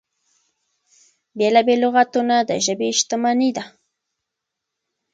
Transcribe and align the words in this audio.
بېلا 1.37 1.61
بېل 1.67 1.79
لغتونه 1.85 2.35
د 2.49 2.51
ژبې 2.65 2.89
شتمني 2.99 3.49
ده. 3.57 3.63